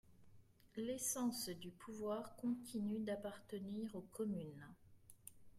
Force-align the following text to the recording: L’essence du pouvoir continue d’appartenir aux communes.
L’essence 0.77 1.49
du 1.49 1.69
pouvoir 1.69 2.35
continue 2.37 3.01
d’appartenir 3.01 3.95
aux 3.95 4.07
communes. 4.11 4.67